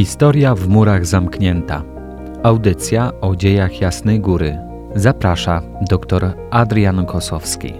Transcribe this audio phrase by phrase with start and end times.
[0.00, 1.82] Historia w murach zamknięta.
[2.42, 4.58] Audycja o dziejach Jasnej Góry.
[4.94, 7.74] Zaprasza dr Adrian Kosowski.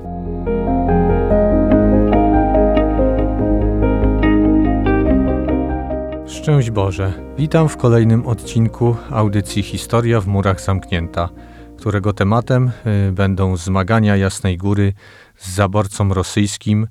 [6.27, 7.13] Szczęść Boże.
[7.39, 11.29] Witam w kolejnym odcinku audycji Historia w murach zamknięta,
[11.79, 12.71] którego tematem
[13.09, 14.93] y, będą zmagania Jasnej Góry
[15.37, 16.87] z zaborcą rosyjskim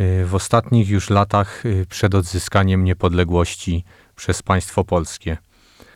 [0.00, 3.84] y, w ostatnich już latach y, przed odzyskaniem niepodległości
[4.20, 5.36] przez państwo polskie.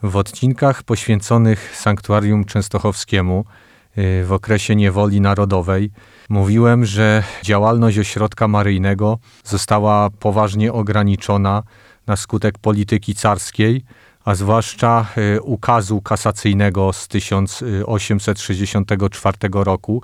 [0.02, 3.44] W odcinkach poświęconych sanktuarium częstochowskiemu
[3.98, 5.90] y, w okresie niewoli narodowej
[6.28, 11.62] mówiłem, że działalność ośrodka maryjnego została poważnie ograniczona
[12.06, 13.84] na skutek polityki carskiej,
[14.24, 20.02] a zwłaszcza y, ukazu kasacyjnego z 1864 roku,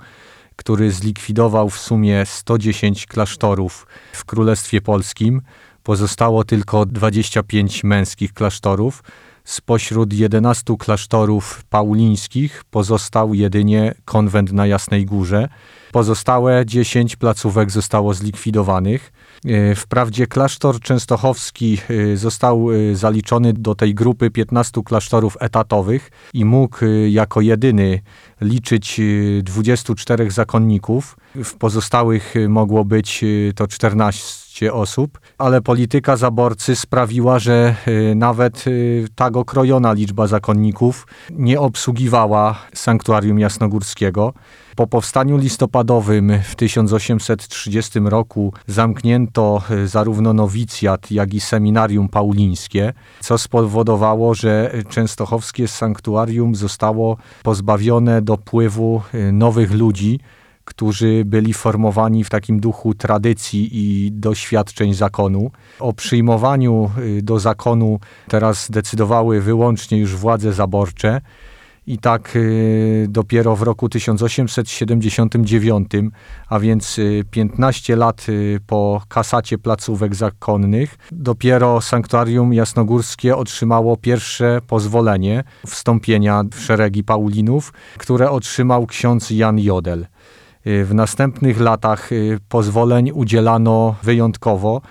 [0.55, 5.41] który zlikwidował w sumie 110 klasztorów w Królestwie Polskim,
[5.83, 9.03] pozostało tylko 25 męskich klasztorów.
[9.43, 15.49] Spośród 11 klasztorów paulińskich pozostał jedynie konwent na Jasnej Górze.
[15.91, 19.11] Pozostałe 10 placówek zostało zlikwidowanych.
[19.45, 21.77] E, wprawdzie klasztor częstochowski
[22.13, 26.77] e, został e, zaliczony do tej grupy 15 klasztorów etatowych i mógł
[27.09, 28.01] jako jedyny
[28.41, 29.01] liczyć
[29.43, 31.17] 24 zakonników.
[31.35, 33.25] W pozostałych mogło być
[33.55, 37.75] to 14 osób, ale polityka zaborcy sprawiła, że
[38.15, 38.65] nawet
[39.15, 44.33] tak okrojona liczba zakonników nie obsługiwała sanktuarium jasnogórskiego.
[44.75, 53.37] Po powstaniu listopadowym w 1830 roku zamknięto e, zarówno nowicjat, jak i seminarium paulińskie, co
[53.37, 60.19] spowodowało, że częstochowskie sanktuarium zostało pozbawione dopływu e, nowych ludzi,
[60.65, 65.51] którzy byli formowani w takim duchu tradycji i doświadczeń zakonu.
[65.79, 71.21] O przyjmowaniu e, do zakonu teraz decydowały wyłącznie już władze zaborcze.
[71.87, 75.87] I tak y, dopiero w roku 1879,
[76.49, 76.99] a więc
[77.31, 86.43] 15 y, lat y, po kasacie placówek zakonnych, dopiero sanktuarium jasnogórskie otrzymało pierwsze pozwolenie wstąpienia
[86.53, 90.07] w szeregi Paulinów, które otrzymał ksiądz Jan Jodel.
[90.65, 92.09] W następnych latach
[92.49, 94.81] pozwoleń udzielano wyjątkowo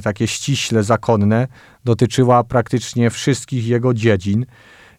[0.03, 1.47] takie ściśle zakonne
[1.85, 4.45] dotyczyła praktycznie wszystkich jego dziedzin.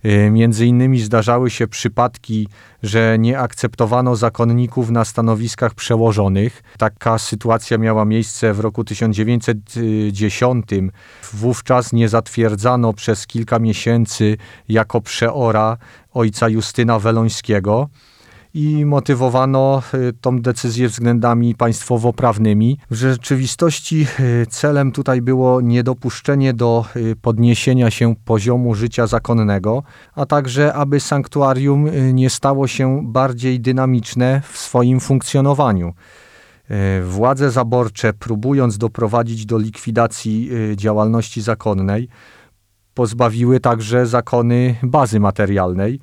[0.05, 2.49] Y, między innymi zdarzały się przypadki,
[2.83, 6.63] że nie akceptowano zakonników na stanowiskach przełożonych.
[6.79, 10.67] Taka sytuacja miała miejsce w roku 1910.
[11.33, 14.37] Wówczas nie zatwierdzano przez kilka miesięcy
[14.69, 15.77] jako przeora
[16.13, 17.89] ojca Justyna Welońskiego
[18.55, 22.79] i motywowano y, tą decyzję względami państwowo-prawnymi.
[22.91, 29.83] W rzeczywistości y, celem tutaj było niedopuszczenie do y, podniesienia się poziomu życia zakonnego,
[30.15, 35.95] a także aby sanktuarium nie stało się bardziej dynamiczne w swoim funkcjonowaniu.
[37.05, 42.09] Władze zaborcze, próbując doprowadzić do likwidacji działalności zakonnej,
[42.95, 46.01] pozbawiły także zakony bazy materialnej.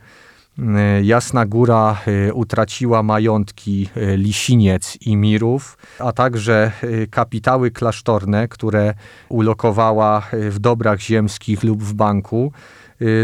[0.59, 6.71] E, Jasna Góra e, utraciła majątki e, Lisiniec i Mirów, a także
[7.09, 8.93] kapitały klasztorne, które
[9.29, 12.51] ulokowała w dobrach ziemskich lub w banku.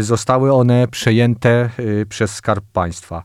[0.00, 1.70] Zostały one przejęte
[2.08, 3.22] przez Skarb Państwa.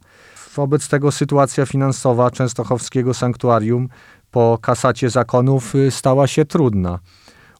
[0.56, 3.90] Wobec tego sytuacja finansowa Częstochowskiego Sanktuarium
[4.32, 7.00] po kasacie zakonów stała się trudna.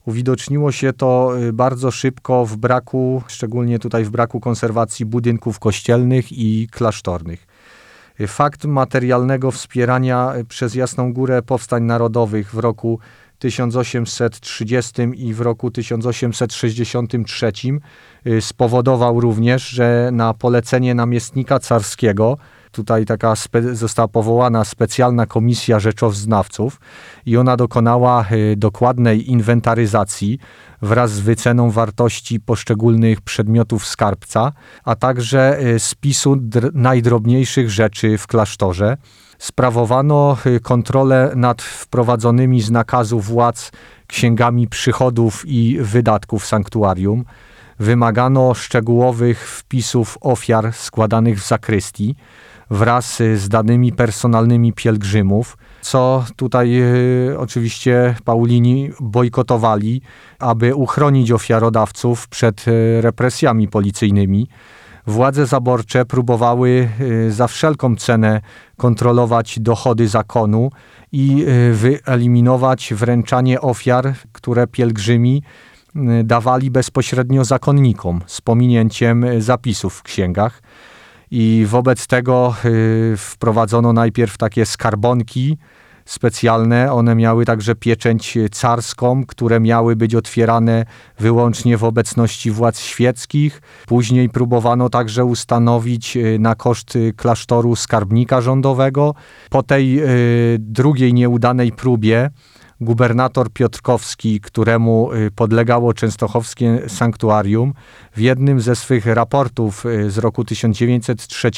[0.06, 6.32] Uwidoczniło się to y, bardzo szybko w braku, szczególnie tutaj w braku konserwacji budynków kościelnych
[6.32, 7.46] i klasztornych.
[8.26, 12.98] Fakt materialnego wspierania przez Jasną Górę powstań narodowych w roku
[13.38, 17.52] 1830 i w roku 1863
[18.26, 22.38] y, spowodował również, że na polecenie namiestnika carskiego
[22.72, 23.34] tutaj taka
[23.72, 26.80] została powołana specjalna komisja rzeczoznawców
[27.26, 30.38] i ona dokonała y, dokładnej inwentaryzacji
[30.82, 34.52] wraz z wyceną wartości poszczególnych przedmiotów skarbca,
[34.84, 36.36] a także y, spisu
[36.74, 38.96] najdrobniejszych rzeczy w klasztorze
[39.38, 43.70] sprawowano y, kontrolę nad wprowadzonymi z nakazu władz
[44.06, 47.24] księgami przychodów i wydatków sanktuarium.
[47.82, 52.14] Wymagano szczegółowych wpisów ofiar składanych w zakrystii
[52.70, 56.82] wraz z danymi personalnymi pielgrzymów, co tutaj
[57.30, 60.02] y, oczywiście Paulini bojkotowali,
[60.38, 64.48] aby uchronić ofiarodawców przed y, represjami policyjnymi.
[65.06, 68.40] Władze zaborcze próbowały y, za wszelką cenę
[68.76, 70.70] kontrolować dochody zakonu
[71.12, 75.42] i wyeliminować wręczanie ofiar, które pielgrzymi
[76.24, 80.62] dawali bezpośrednio zakonnikom z pominięciem zapisów w księgach.
[81.30, 82.54] I wobec tego
[83.16, 85.58] wprowadzono najpierw takie skarbonki,
[86.04, 86.92] specjalne.
[86.92, 90.84] One miały także pieczęć carską, które miały być otwierane
[91.18, 93.62] wyłącznie w obecności władz świeckich.
[93.86, 99.14] Później próbowano także ustanowić na koszt klasztoru skarbnika rządowego.
[99.50, 102.30] Po tej y, drugiej nieudanej próbie
[102.84, 107.74] gubernator Piotrkowski, któremu e, podlegało częstochowskie sanktuarium,
[108.16, 111.50] w jednym ze swych raportów z roku 1903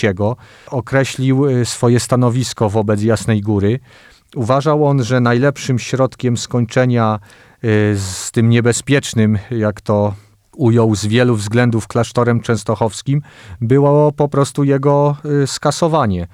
[0.71, 3.81] określił swoje stanowisko wobec Jasnej Góry.
[4.35, 7.19] Uważał on, że najlepszym środkiem skończenia
[7.65, 7.69] y,
[7.99, 10.15] z tym niebezpiecznym, jak to
[10.57, 13.23] ujął z wielu względów klasztorem częstochowskim,
[13.61, 16.27] było po prostu jego y, skasowanie.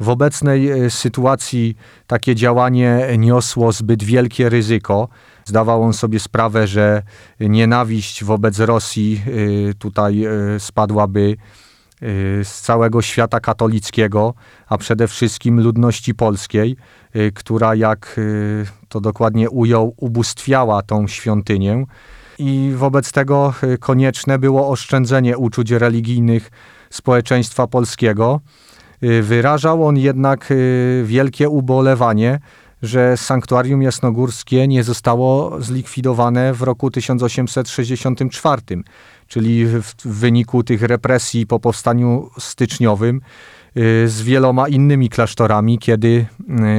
[0.00, 1.76] W obecnej y, sytuacji
[2.06, 5.08] takie działanie niosło zbyt wielkie ryzyko.
[5.44, 7.02] Zdawał on sobie sprawę, że
[7.40, 9.22] nienawiść wobec Rosji
[9.78, 10.24] tutaj
[10.58, 11.36] spadłaby
[12.04, 14.34] Y, z całego świata katolickiego,
[14.68, 16.76] a przede wszystkim ludności polskiej,
[17.34, 18.20] która, jak
[18.88, 21.84] to dokładnie ujął, ubóstwiała tą świątynię.
[22.38, 26.50] I wobec tego konieczne było oszczędzenie uczuć religijnych
[26.90, 28.40] społeczeństwa polskiego.
[29.22, 30.52] Wyrażał on jednak
[31.04, 32.40] wielkie ubolewanie,
[32.82, 38.62] że sanktuarium jasnogórskie nie zostało zlikwidowane w roku 1864
[39.28, 43.20] czyli w, wyniku tych represji po powstaniu styczniowym
[43.76, 46.26] y, z wieloma innymi klasztorami, kiedy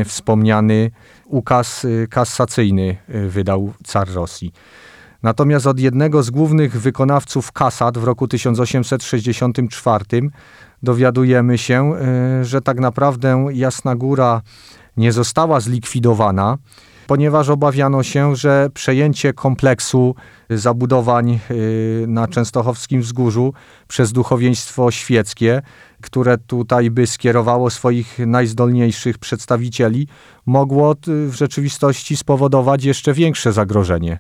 [0.02, 0.92] y, wspomniany
[1.26, 4.54] ukaz y, kasacyjny wydał car Rosji.
[5.24, 10.06] Natomiast od jednego z głównych wykonawców kasat w roku 1864
[10.86, 11.94] dowiadujemy się,
[12.42, 14.42] że tak naprawdę Jasna Góra
[14.98, 16.58] nie została zlikwidowana,
[17.08, 20.16] ponieważ obawiano się, że przejęcie kompleksu
[20.50, 23.54] zabudowań y, na Częstochowskim Wzgórzu
[23.88, 25.62] przez duchowieństwo świeckie,
[26.02, 30.08] które tutaj by skierowało swoich najzdolniejszych przedstawicieli,
[30.46, 34.20] mogło w rzeczywistości spowodować jeszcze większe zagrożenie.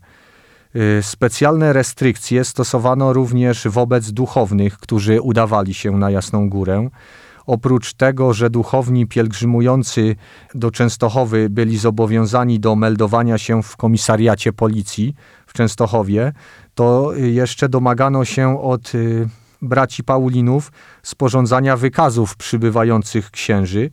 [0.75, 6.89] Y, specjalne restrykcje stosowano również wobec duchownych, którzy udawali się na Jasną Górę.
[7.45, 10.15] Oprócz tego, że duchowni pielgrzymujący
[10.55, 15.15] do Częstochowy byli zobowiązani do meldowania się w komisariacie policji
[15.47, 16.33] w Częstochowie,
[16.75, 19.29] to jeszcze domagano się od y,
[19.61, 20.71] braci Paulinów
[21.03, 23.89] sporządzania wykazów przybywających księży.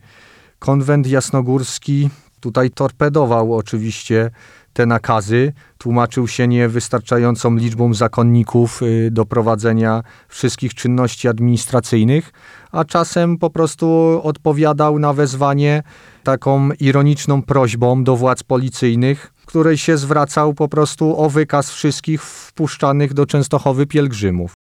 [0.59, 4.31] Konwent jasnogórski tutaj torpedował oczywiście
[4.73, 12.31] te nakazy, tłumaczył się niewystarczającą liczbą zakonników y, do prowadzenia wszystkich czynności administracyjnych,
[12.71, 15.83] a czasem po prostu odpowiadał na wezwanie
[16.23, 23.13] taką ironiczną prośbą do władz policyjnych, której się zwracał po prostu o wykaz wszystkich wpuszczanych
[23.13, 24.53] do Częstochowy pielgrzymów.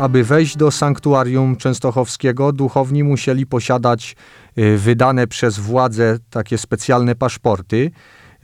[0.00, 4.16] Aby wejść do sanktuarium częstochowskiego, duchowni musieli posiadać
[4.58, 7.90] y, wydane przez władze takie specjalne paszporty.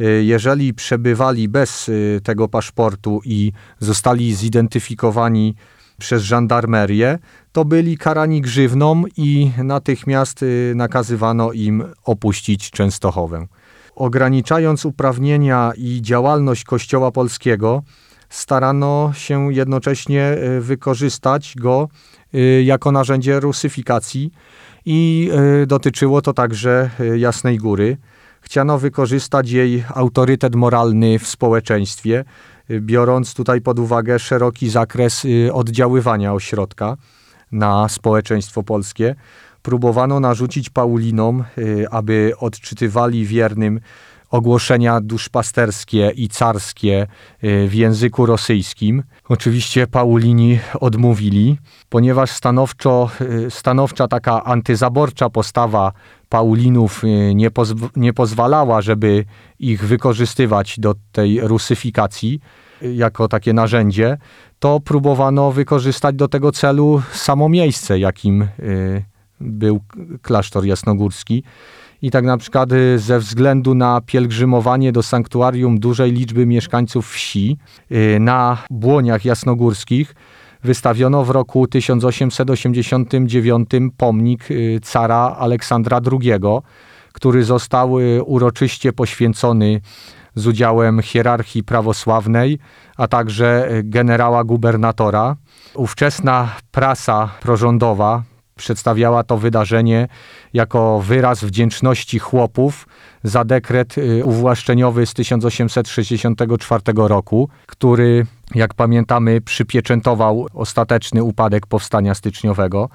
[0.00, 5.54] Y, jeżeli przebywali bez y, tego paszportu i zostali zidentyfikowani
[5.98, 7.18] przez żandarmerię,
[7.52, 10.44] to byli karani grzywną i natychmiast
[10.74, 13.46] nakazywano im opuścić Częstochowę.
[13.94, 17.82] Ograniczając uprawnienia i działalność Kościoła Polskiego,
[18.28, 21.88] starano się jednocześnie e, wykorzystać go
[22.34, 24.32] e, jako narzędzie rusyfikacji
[24.86, 25.30] i
[25.62, 27.96] e, dotyczyło to także Jasnej Góry.
[28.40, 32.24] Chciano wykorzystać jej autorytet moralny w społeczeństwie,
[32.70, 36.96] biorąc tutaj pod uwagę szeroki zakres y, oddziaływania ośrodka
[37.52, 39.14] na społeczeństwo polskie.
[39.62, 43.80] Próbowano narzucić Paulinom, y, aby odczytywali wiernym
[44.36, 47.06] ogłoszenia duszpasterskie i carskie
[47.44, 49.02] y, w języku rosyjskim.
[49.28, 53.10] Oczywiście Paulini odmówili, ponieważ stanowczo,
[53.50, 55.92] stanowcza taka antyzaborcza postawa
[56.28, 57.02] Paulinów
[57.34, 59.24] nie, pozw- nie pozwalała, żeby
[59.58, 62.40] ich wykorzystywać do tej rusyfikacji
[62.82, 64.18] jako takie narzędzie,
[64.58, 69.04] to próbowano wykorzystać do tego celu samo miejsce, jakim y,
[69.40, 69.80] był
[70.22, 71.42] klasztor jasnogórski.
[72.02, 77.58] I tak na przykład y, ze względu na pielgrzymowanie do sanktuarium dużej liczby mieszkańców wsi
[77.92, 80.14] y, na błoniach jasnogórskich
[80.64, 84.48] wystawiono w roku 1889 pomnik
[84.82, 86.32] cara Aleksandra II,
[87.12, 87.92] który został
[88.24, 89.80] uroczyście poświęcony
[90.34, 92.58] z udziałem hierarchii prawosławnej,
[92.96, 95.36] a także generała gubernatora.
[95.74, 98.22] Ówczesna prasa prorządowa
[98.56, 100.08] przedstawiała to wydarzenie
[100.54, 102.86] jako wyraz wdzięczności chłopów
[103.22, 112.88] za dekret y, uwłaszczeniowy z 1864 roku, który, jak pamiętamy, przypieczętował ostateczny upadek powstania styczniowego.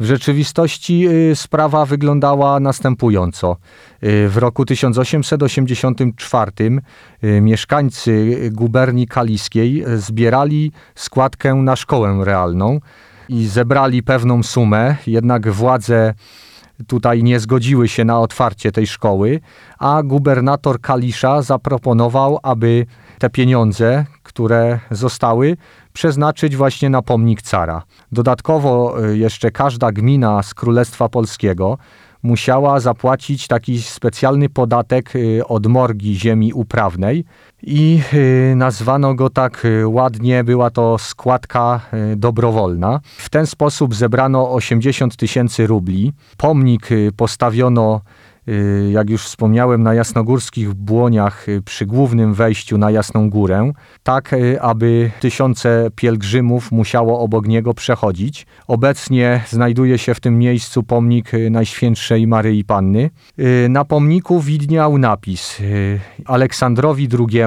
[0.00, 3.56] W rzeczywistości y, sprawa wyglądała następująco.
[4.04, 6.52] Y, w roku 1884
[7.22, 12.80] mieszkańcy guberni kaliskiej zbierali składkę na szkołę realną
[13.32, 16.14] i zebrali pewną sumę, jednak władze
[16.86, 19.40] tutaj nie zgodziły się na otwarcie tej szkoły,
[19.78, 22.86] a gubernator Kalisza zaproponował, aby
[23.18, 25.56] te pieniądze, które zostały,
[25.92, 27.82] przeznaczyć właśnie na pomnik cara.
[28.12, 31.78] Dodatkowo y, jeszcze każda gmina z Królestwa Polskiego
[32.22, 37.24] musiała zapłacić taki specjalny podatek y, od morgi ziemi uprawnej
[37.62, 41.80] i y, nazwano go tak y, ładnie, była to składka
[42.16, 43.00] dobrowolna.
[43.04, 46.12] W ten sposób zebrano 80 tysięcy rubli.
[46.36, 48.00] Pomnik postawiono
[48.90, 53.72] jak już wspomniałem, na jasnogórskich błoniach y, przy głównym wejściu na Jasną Górę,
[54.02, 58.46] tak y, aby tysiące pielgrzymów musiało obok niego przechodzić.
[58.66, 63.10] Obecnie znajduje się w tym miejscu pomnik Najświętszej Maryi Panny.
[63.68, 65.62] Na pomniku widniał napis
[66.24, 67.42] Aleksandrowi II,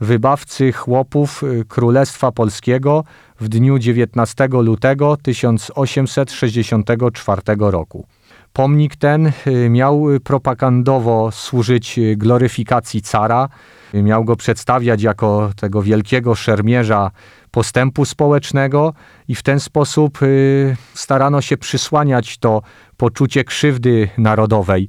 [0.00, 3.04] wybawcy chłopów Królestwa Polskiego
[3.40, 8.06] w dniu 19 lutego 1864 roku.
[8.52, 13.48] Pomnik ten y, miał propagandowo służyć y, gloryfikacji cara,
[13.94, 17.10] miał go przedstawiać jako tego wielkiego szermierza
[17.50, 18.94] postępu społecznego
[19.28, 22.62] i w ten sposób y, starano się przysłaniać to
[22.96, 24.88] poczucie krzywdy narodowej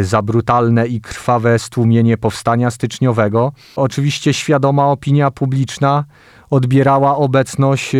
[0.00, 3.52] za brutalne i krwawe stłumienie powstania styczniowego.
[3.76, 6.04] Oczywiście świadoma opinia publiczna
[6.50, 7.92] odbierała obecność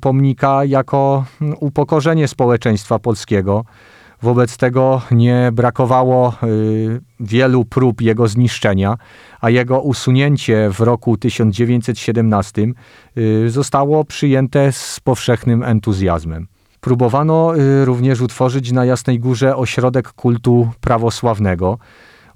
[0.00, 3.64] pomnika jako mm, upokorzenie społeczeństwa polskiego.
[4.22, 8.96] Wobec tego nie brakowało y, wielu prób jego zniszczenia,
[9.40, 12.66] a jego usunięcie w roku 1917
[13.18, 16.46] y, zostało przyjęte z powszechnym entuzjazmem.
[16.80, 21.78] Próbowano y, również utworzyć na Jasnej Górze ośrodek kultu prawosławnego.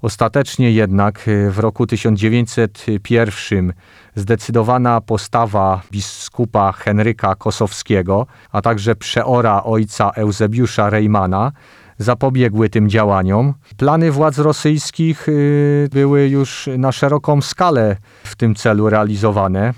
[0.01, 3.73] Ostatecznie jednak w roku 1901
[4.15, 11.51] zdecydowana postawa biskupa Henryka Kosowskiego, a także przeora ojca Eusebiusza Reimana
[11.97, 13.53] zapobiegły tym działaniom.
[13.77, 19.73] Plany władz rosyjskich y, były już na szeroką skalę w tym celu realizowane.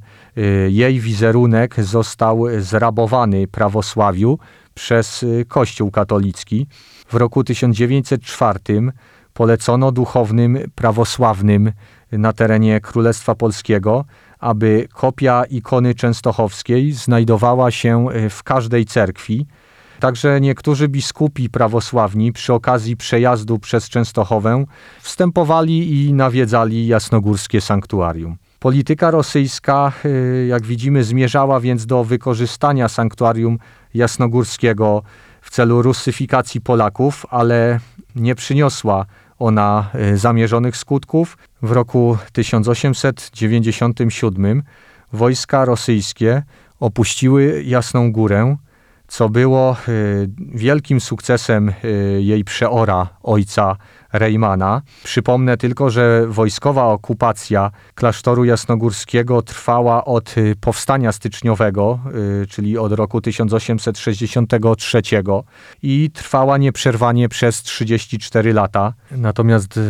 [0.68, 4.38] jej wizerunek został zrabowany prawosławiu,
[4.75, 6.66] przez y, Kościół katolicki.
[7.09, 8.61] W roku 1904
[9.33, 11.73] polecono duchownym prawosławnym
[12.12, 14.04] na terenie Królestwa Polskiego,
[14.38, 19.47] aby kopia ikony częstochowskiej znajdowała się y, w każdej cerkwi.
[20.00, 24.64] Także niektórzy biskupi prawosławni przy okazji przejazdu przez Częstochowę
[25.00, 28.37] wstępowali i nawiedzali jasnogórskie sanktuarium.
[28.59, 33.59] Polityka rosyjska, y, jak widzimy, zmierzała więc do wykorzystania sanktuarium
[33.95, 35.03] jasnogórskiego
[35.41, 37.81] w celu rusyfikacji Polaków, ale
[38.17, 39.07] nie przyniosła
[39.39, 41.39] ona y, zamierzonych skutków.
[41.63, 44.63] W roku 1897
[45.13, 46.43] wojska rosyjskie
[46.81, 48.57] opuściły Jasną Górę,
[49.09, 51.73] co było y, wielkim sukcesem y,
[52.23, 53.77] jej przeora, ojca
[54.14, 54.83] Reimana.
[55.04, 61.99] Przypomnę tylko, że wojskowa okupacja klasztoru jasnogórskiego trwała od y, powstania styczniowego,
[62.49, 65.02] czyli od roku 1863
[65.83, 68.92] i trwała nieprzerwanie przez 34 lata.
[69.11, 69.80] Natomiast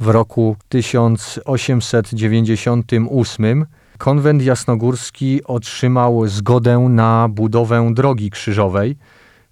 [0.00, 3.66] w roku 1898
[3.98, 8.96] Konwent Jasnogórski otrzymał zgodę na budowę drogi krzyżowej,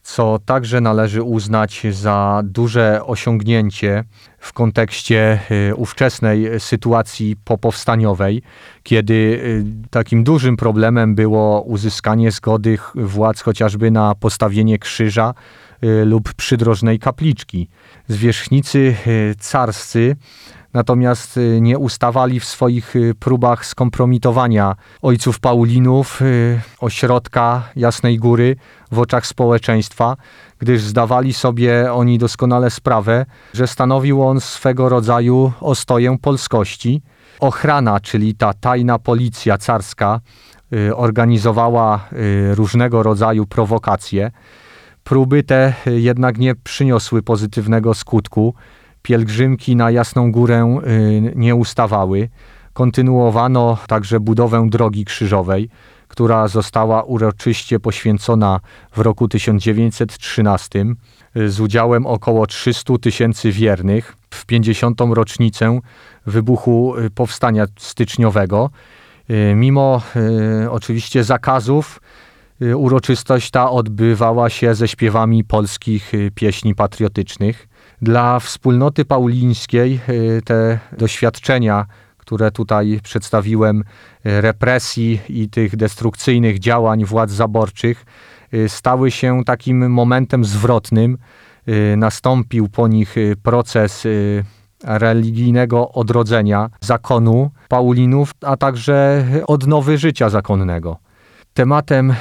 [0.06, 4.04] co także należy uznać za duże osiągnięcie
[4.38, 5.38] w kontekście
[5.70, 8.42] y, ówczesnej sytuacji popowstaniowej,
[8.82, 15.34] kiedy y, takim dużym problemem było uzyskanie zgody władz chociażby na postawienie krzyża
[15.82, 17.68] lub przydrożnej kapliczki.
[18.08, 18.96] Zwierzchnicy
[19.40, 20.16] carscy
[20.76, 28.56] natomiast y, nie ustawali w swoich y, próbach skompromitowania ojców Paulinów, y, ośrodka Jasnej Góry
[28.92, 30.16] w oczach społeczeństwa,
[30.58, 37.02] gdyż zdawali sobie oni doskonale sprawę, że stanowił on swego rodzaju ostoję polskości.
[37.40, 40.20] Ochrana, czyli ta tajna policja carska,
[40.94, 42.08] organizowała
[42.54, 44.30] różnego rodzaju prowokacje.
[45.06, 48.54] Próby te jednak nie przyniosły pozytywnego skutku
[49.02, 52.28] pielgrzymki na Jasną Górę y, nie ustawały.
[52.72, 55.68] Kontynuowano także budowę drogi krzyżowej,
[56.08, 58.60] która została uroczyście poświęcona
[58.92, 60.84] w roku 1913
[61.36, 65.00] y, z udziałem około 300 tysięcy wiernych w 50.
[65.10, 65.80] rocznicę
[66.26, 68.70] wybuchu y, powstania styczniowego.
[69.54, 70.02] Mimo
[70.70, 72.00] oczywiście zakazów,
[72.60, 77.68] uroczystość ta odbywała się ze śpiewami polskich pieśni patriotycznych.
[78.02, 81.86] Dla wspólnoty paulińskiej y, te doświadczenia,
[82.18, 88.04] które tutaj przedstawiłem, y, represji i tych destrukcyjnych działań władz zaborczych,
[88.54, 91.18] y, stały się takim momentem zwrotnym.
[91.96, 94.06] Nastąpił po nich proces
[94.84, 100.96] religijnego odrodzenia zakonu Paulinów, a także odnowy życia zakonnego.
[101.56, 102.14] Tematem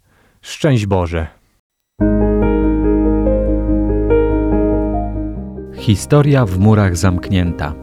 [0.42, 1.26] Szczęść Boże!
[5.74, 7.74] Historia w murach zamknięta.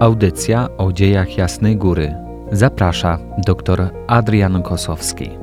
[0.00, 2.31] Audycja o dziejach Jasnej Góry.
[2.52, 5.41] Zaprasza dr Adrian Kosowski.